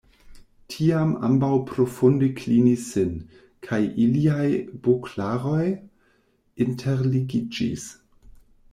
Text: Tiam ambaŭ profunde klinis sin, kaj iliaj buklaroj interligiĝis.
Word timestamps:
Tiam 0.75 1.11
ambaŭ 1.27 1.49
profunde 1.71 2.29
klinis 2.39 2.87
sin, 2.95 3.13
kaj 3.69 3.81
iliaj 4.07 4.49
buklaroj 4.89 5.63
interligiĝis. 6.69 7.91